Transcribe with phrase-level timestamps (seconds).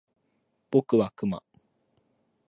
[0.71, 1.43] 僕はクマ